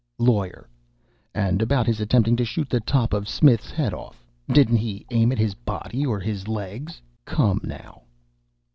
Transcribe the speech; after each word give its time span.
LAWYER. 0.17 0.67
"And 1.35 1.61
about 1.61 1.85
his 1.85 1.99
attempting 2.01 2.35
to 2.37 2.43
shoot 2.43 2.71
the 2.71 2.79
top 2.79 3.13
of 3.13 3.29
Smith's 3.29 3.69
head 3.69 3.93
off 3.93 4.25
didn't 4.51 4.77
he 4.77 5.05
aim 5.11 5.31
at 5.31 5.37
his 5.37 5.53
body, 5.53 6.07
or 6.07 6.19
his 6.19 6.47
legs? 6.47 6.99
Come 7.23 7.61
now." 7.63 8.01